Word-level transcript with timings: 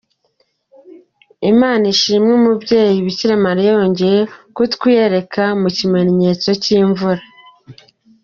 Imana 1.51 1.83
ishimwe 1.93 2.31
Umubyeyi 2.39 2.97
Bikira 3.05 3.35
Mariya 3.45 3.69
yongeye 3.77 4.21
kutwiyereka 4.55 5.43
mu 5.61 5.69
kimenyetso 5.77 6.49
cy’imvura. 6.63 7.21